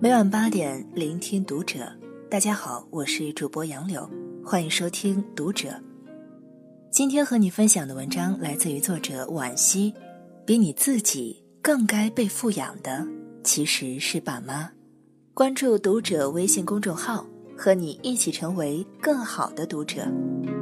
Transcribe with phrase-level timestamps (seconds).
[0.00, 1.90] 每晚八点，聆听读者。
[2.30, 4.08] 大家好，我是主播杨柳，
[4.44, 5.68] 欢迎收听《读者》。
[6.90, 9.94] 今天和你分享的文章来自于作者惋惜。
[10.44, 13.06] 比你自己更该被富养的，
[13.44, 14.70] 其实是爸妈。
[15.34, 17.26] 关注《读者》微信公众号，
[17.56, 20.02] 和你一起成为更好的读者。《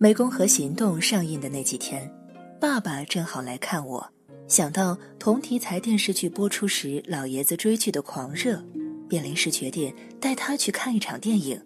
[0.00, 2.08] 湄公河行动》上映的那几天，
[2.60, 4.08] 爸爸正好来看我。
[4.46, 8.62] 想到同题材电视剧播出时老爷子追剧的狂热，
[9.08, 11.60] 便临时决定带他去看一场电影。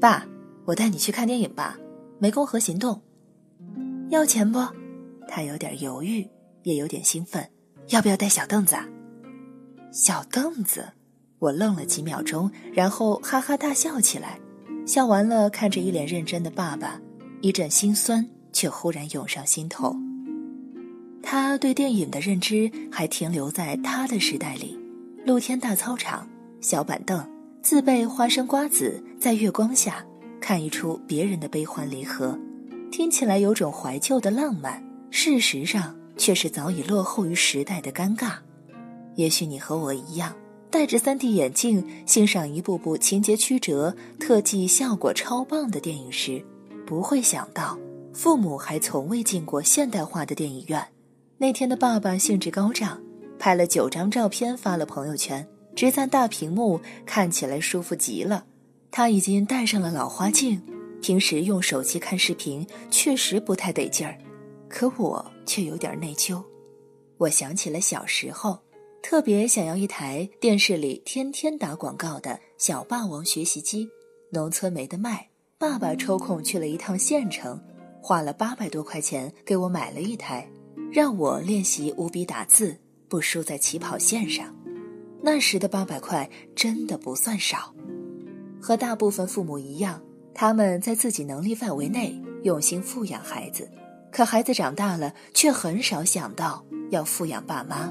[0.00, 0.24] 爸，
[0.64, 1.76] 我带你去看电影吧，
[2.24, 2.94] 《湄公河行动》。
[4.08, 4.64] 要钱不？
[5.26, 6.24] 他有点犹豫，
[6.62, 7.44] 也有点兴奋。
[7.88, 8.88] 要不要带小凳子啊？
[9.90, 10.86] 小凳子？
[11.40, 14.38] 我愣了几秒钟，然后哈哈大笑起来。
[14.86, 17.00] 笑完了，看着一脸认真的爸爸，
[17.42, 19.94] 一阵心酸却忽然涌上心头。
[21.20, 24.78] 他对电影的认知还停留在他的时代里，
[25.26, 26.26] 露天大操场，
[26.60, 27.28] 小板凳，
[27.60, 30.04] 自备花生瓜子，在月光下
[30.40, 32.38] 看一出别人的悲欢离合，
[32.92, 34.80] 听起来有种怀旧的浪漫，
[35.10, 38.34] 事实上却是早已落后于时代的尴尬。
[39.16, 40.32] 也许你和我一样，
[40.70, 46.44] 戴着 3D 眼镜欣赏一部部情节曲折、特技效果超棒的电影时，
[46.86, 47.78] 不会想到
[48.12, 50.86] 父母还从未进过现代化的电影院。
[51.38, 53.02] 那天的爸爸兴致高涨，
[53.38, 58.44] 拍了九张照片发了朋友圈，直赞大屏幕看起来舒服极了。
[58.90, 60.62] 他已经戴上了老花镜，
[61.00, 64.16] 平时用手机看视频确实不太得劲儿，
[64.68, 66.42] 可我却有点内疚。
[67.16, 68.58] 我想起了小时候，
[69.02, 73.88] 特别想要一台电视里天天打广告的小霸王学习机，
[74.30, 75.28] 农村没得卖，
[75.62, 77.56] 爸爸抽空去了一趟县城，
[78.00, 80.44] 花了八百多块钱给我买了一台。
[80.90, 82.76] 让我练习五笔打字，
[83.08, 84.52] 不输在起跑线上。
[85.22, 87.72] 那时的八百块真的不算少。
[88.60, 90.02] 和大部分父母一样，
[90.34, 93.70] 他们在自己能力范围内用心富养孩子，
[94.10, 97.88] 可孩子长大了，却很少想到要富养爸妈。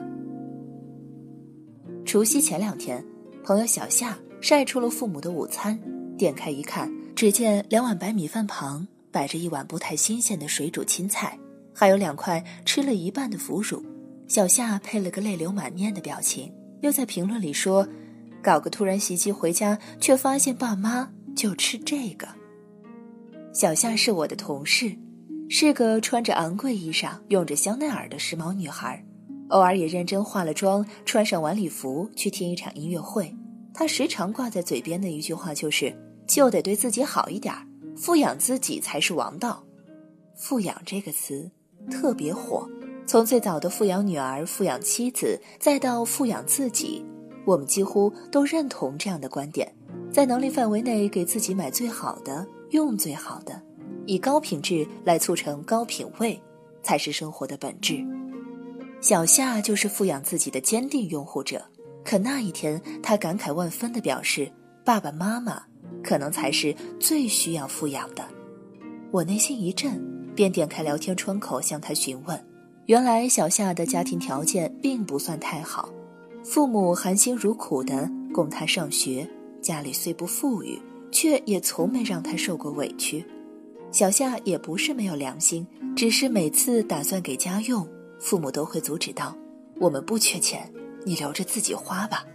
[2.03, 3.01] 除夕前两天，
[3.45, 5.79] 朋友小夏晒出了父母的午餐，
[6.17, 11.37] 点开一看，只见两碗白米饭旁摆着一碗不太新鲜的水煮青菜。
[11.71, 13.85] 还有两块吃了一半的腐乳，
[14.27, 17.87] 小夏配了个泪流满面的表情，又在评论里说
[18.41, 22.27] ：“搞个突然袭击回家，却发现爸妈就吃这个。”
[23.53, 24.97] 小夏是我的同事，
[25.47, 29.05] 是个穿着昂贵衣裳、用着香奈儿的时髦女孩，
[29.49, 33.31] 偶尔也认真化了妆，穿上晚礼服去听一场音乐会。
[33.75, 35.95] 她时常挂在嘴边的一句话就是
[36.31, 37.53] ：“就得对自己好一点，
[37.97, 39.61] 富养自己才是王道。”
[40.35, 41.51] 富养这个词。
[41.89, 42.69] 特别火，
[43.07, 47.03] 从最早的富养女儿、富养妻子，再到富养自己，
[47.43, 49.67] 我们几乎都认同这样的观点：
[50.11, 53.59] 在能力范围内给自己买最好的、用最好的，
[54.05, 56.39] 以高品质来促成高品位，
[56.83, 58.05] 才是生活的本质。
[59.01, 61.65] 小夏就是富养自己的坚定拥护者，
[62.05, 64.51] 可那一天，他感慨万分地表示
[64.85, 65.63] ：“爸爸妈妈
[66.03, 68.23] 可能才是最需要富养的。”
[69.11, 70.09] 我内心一震。
[70.33, 72.41] 便点开聊天窗口向他询问，
[72.85, 75.89] 原来小夏的家庭条件并不算太好，
[76.41, 79.29] 父母含辛茹苦的供他上学，
[79.61, 80.81] 家里虽不富裕，
[81.11, 83.23] 却也从没让他受过委屈。
[83.91, 85.67] 小夏也不是没有良心，
[85.97, 87.85] 只是每次打算给家用，
[88.17, 89.35] 父母都会阻止道
[89.81, 90.71] ：“我们不缺钱，
[91.05, 92.25] 你留着自己花吧。”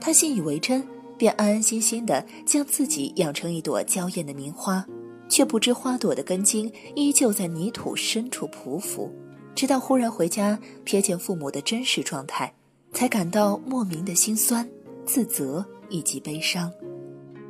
[0.00, 0.86] 他信以为真，
[1.16, 4.84] 便安安心心的将自己养成一朵娇艳的名花。
[5.26, 9.10] 却不知花朵的根茎依旧在泥土深处匍匐，
[9.54, 12.52] 直到忽然回家瞥见父母的真实状态，
[12.92, 14.68] 才感到莫名的心酸、
[15.06, 16.70] 自责以及悲伤。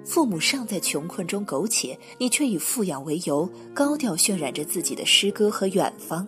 [0.04, 6.26] 父母尚在穷困中苟且，你却以富养为由，高调渲染着自己的诗歌和远方。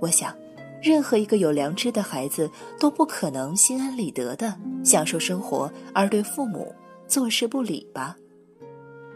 [0.00, 0.34] 我想，
[0.82, 6.74] 任何一个有良知的孩子都不可能心安理得的享受生活，而对父母
[7.08, 8.16] 坐视不理吧。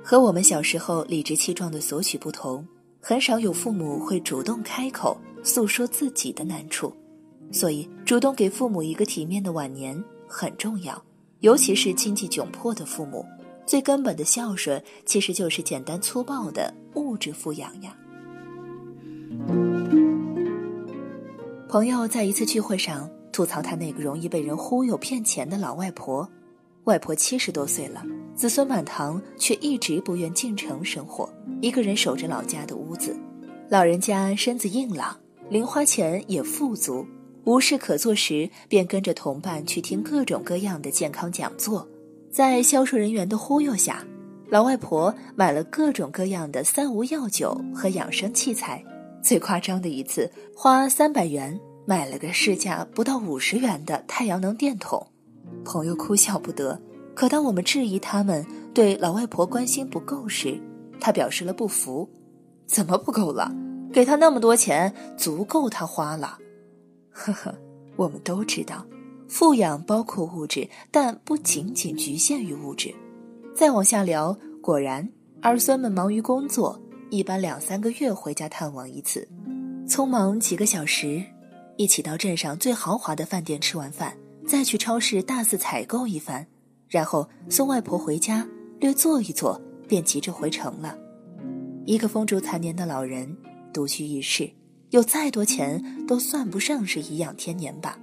[0.03, 2.67] 和我们小时候理直气壮的索取不同，
[3.01, 6.93] 很少有父母会主动开口诉说自己的难处，
[7.53, 11.01] 所以主动给父母一个体面的晚年很重要。
[11.41, 13.25] 尤其是经济窘迫的父母，
[13.67, 17.97] 最根本的孝顺其实就是简单粗暴的物质富养呀。
[21.69, 26.29] 朋友在一次聚会上吐槽他那个容易被人忽悠骗钱的老外婆，
[26.85, 28.03] 外婆七十多岁了，
[28.35, 33.17] 子孙满堂，却一直不愿进城生活，一个人守着老家的屋子。
[33.69, 35.17] 老人家身子硬朗，
[35.49, 37.07] 零花钱也富足，
[37.45, 41.87] 无事可做时便跟着同伴去听各种各样的健康讲座。
[42.33, 44.05] 在销售人员的忽悠下，
[44.49, 48.83] 老外婆买了各种各样的三无药酒和养生器材。
[49.23, 51.57] 最夸张的一次，花三百元
[51.87, 55.07] 买了个市价不到五十元的太阳能电筒。
[55.65, 56.81] 朋友哭笑不得。
[57.15, 60.59] 可当我们质疑他们对老外婆关心不够时，
[60.99, 62.09] 他表示了不服。
[62.67, 63.53] 怎么不够了？
[63.93, 66.39] 给他那么多钱，足够他花了。
[67.11, 67.55] 呵呵，
[67.97, 68.87] 我们都知道，
[69.29, 72.95] 富养包括物质，但不仅仅局限于物质。
[73.55, 75.07] 再往下聊，果然
[75.43, 79.29] 儿孙们忙于工作，一般两三个月回家探望一次，
[79.87, 81.23] 匆忙几个小时，
[81.77, 84.17] 一起到镇上最豪华的饭店吃完饭，
[84.53, 86.47] 再去超市大肆采购一番，
[86.87, 88.47] 然后送外婆回家，
[88.81, 89.59] 略坐一坐，
[89.89, 90.95] 便急着回城了。
[91.87, 93.35] 一个风烛残年的老人，
[93.73, 94.51] 独居一室，
[94.91, 97.99] 有再多钱都算不上是颐养天年吧。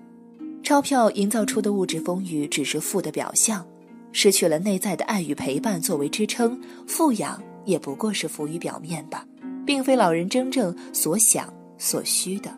[0.64, 3.64] 钞票营造出的物质丰裕只是富的表象，
[4.12, 9.24] 失去了内在的爱与陪伴作为支撑，富养也不过是浮于表面吧，
[9.68, 12.50] 并非老人真正所想所需的。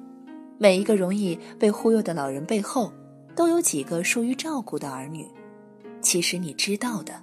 [0.57, 2.89] 每一个容易被忽悠的老人背后，
[3.35, 5.27] 都有几个疏于照顾的儿女。
[6.01, 7.13] 其实你知道的，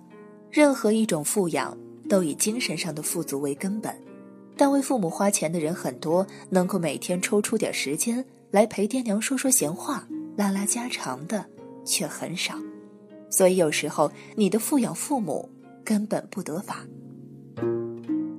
[0.51, 1.77] 任何一种富养。
[2.09, 3.95] 都以精神上的富足为根本，
[4.57, 11.45] 但为父母花钱的人很多，能够每天抽出点时间来陪爹娘说说闲话、拉拉家常的
[11.85, 12.55] 却很少。
[13.29, 15.47] 所以有时候你的富养父母
[15.85, 16.83] 根本不得法。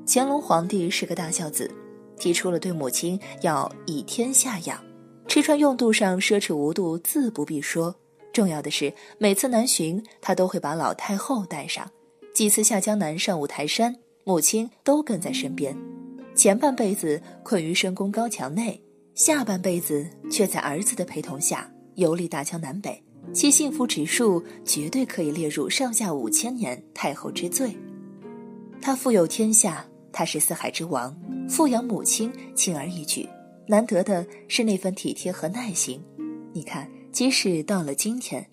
[0.07, 1.69] 乾隆皇帝是个大孝子，
[2.17, 4.83] 提出了对母亲要以天下养，
[5.29, 7.95] 吃穿用度上奢侈无度自不必说，
[8.33, 11.87] 重要的是每次南巡他都会把老太后带上。
[12.33, 15.77] 几次下江南上五台山，母亲都跟在身边。
[16.33, 18.81] 前半辈子困于深宫高墙内，
[19.13, 22.99] 下半辈子却在儿子的陪同下游历大江南北，
[23.31, 27.77] 其幸福指数绝对可以列入上下五千年太后之最。
[28.81, 31.15] 他富有天下，他是四海之王，
[31.47, 33.29] 富养母亲轻而易举。
[33.69, 36.03] 难得的是那份体贴和耐心。
[36.51, 38.45] 你看，即使到了今天，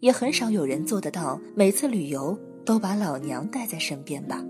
[0.00, 2.36] 也很少有人做得到每次旅游。
[2.64, 4.40] 都把老娘带在身边吧。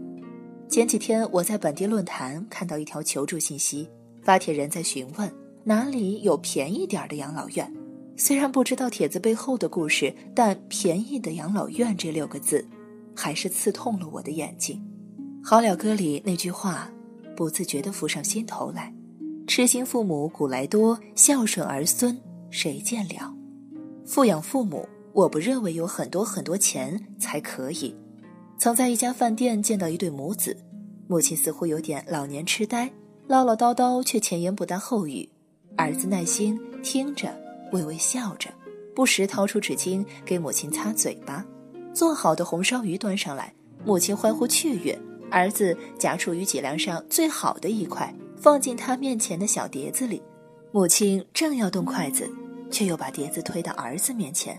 [0.68, 3.88] 前几天我在本地论坛看到一条求助信息，
[4.22, 5.32] 发帖人在询问
[5.64, 7.74] 哪里有便宜点的养老院。
[8.14, 12.62] 虽然不知道帖子背后的故事，但“便宜的养老院”这六个字，
[13.16, 14.76] 还是刺痛了我的眼睛。
[15.48, 16.92] 《好了歌》里那句话，
[17.34, 18.94] 不自觉地浮上心头来
[19.46, 22.18] ：“痴心父母古来多，孝顺儿孙
[22.50, 23.34] 谁见了？”
[24.06, 27.94] 富养父母，我不认为有很多很多钱才可以。
[28.58, 30.56] 曾在一家饭店见到一对母子，
[31.08, 32.90] 母亲似乎有点老年痴呆，
[33.26, 35.28] 唠唠叨叨却前言不搭后语。
[35.76, 37.34] 儿子耐心听着，
[37.72, 38.50] 微微笑着，
[38.94, 41.44] 不时掏出纸巾给母亲擦嘴巴。
[41.92, 43.52] 做好的红烧鱼端上来，
[43.84, 44.98] 母亲欢呼雀跃。
[45.30, 50.20] 儿子夹出鱼脊梁上最好的一块，放进他面前的小碟子里。
[50.72, 52.28] 母亲正要动筷子，
[52.72, 54.58] 却又把碟子推到儿子面前。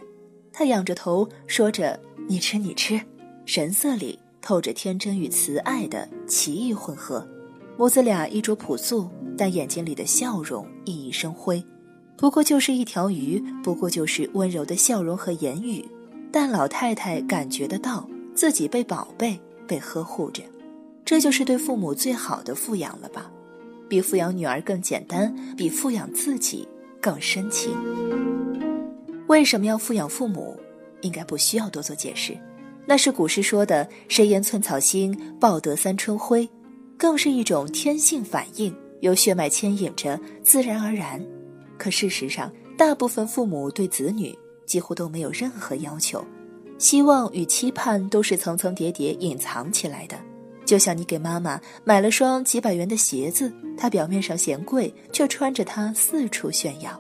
[0.54, 2.00] 他仰着头说着
[2.30, 3.02] ：“你吃，你吃。”
[3.46, 7.28] 神色里透着天真与慈爱的奇异混合，
[7.78, 11.62] 母子俩衣着朴素，但眼睛里的笑容熠熠生辉。
[12.16, 15.86] 不过就是一条鱼，不过就是温柔的笑容和言语，
[16.32, 19.38] 但老太太感觉得到自己被宝贝、
[19.68, 20.42] 被呵护着。
[21.04, 23.30] 这就是对父母最好的富养了吧？
[23.94, 26.68] 比富养女儿更简单，比富养自己
[27.00, 27.78] 更深情。
[29.28, 30.60] 为什么要富养父母？
[31.02, 32.36] 应该不需要多做解释。
[32.88, 36.50] 那是古诗说的“谁言寸草心，报得三春晖”，
[36.98, 41.24] 更是一种天性反应，由血脉牵引着，自然而然。
[41.78, 44.36] 可事实上，大部分父母对子女
[44.66, 46.26] 几乎都没有任何要求，
[46.80, 50.18] 希望与期盼都是层层叠叠隐藏起来的。
[50.66, 57.00] 就像你给妈妈买了双几百元的鞋子，她表面上嫌贵，却穿着它四处炫耀。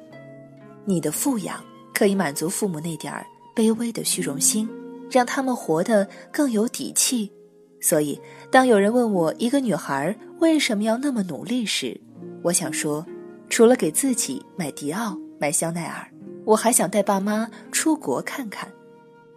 [0.85, 4.69] 你的富养可以满足父母那点儿卑微的虚荣心。
[5.11, 7.31] 让他们活得更有底气。
[7.79, 11.95] 所以，当有人问我一个女孩为什么要那么努力时，
[12.41, 13.05] 我想说，
[13.47, 16.09] 除了给自己买迪奥、买香奈儿，
[16.45, 18.67] 我还想带爸妈出国看看，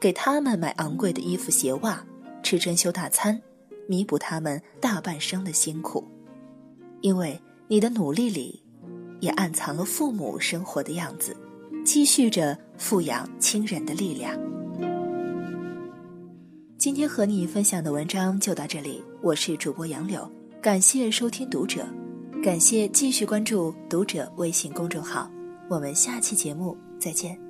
[0.00, 2.02] 给他们买昂贵的衣服鞋袜，
[2.42, 3.38] 吃珍馐大餐，
[3.86, 6.04] 弥补他们大半生的辛苦。
[7.00, 8.62] 因为你的努力里，
[9.20, 11.36] 也暗藏了父母生活的样子，
[11.84, 14.36] 积蓄着富养亲人的力量。
[16.78, 21.86] 今天和你分享的文章就到这里，我是主播杨柳，感谢收听读者，
[22.42, 25.30] 感谢继续关注读者微信公众号，
[25.68, 27.45] 我们下期节目再见。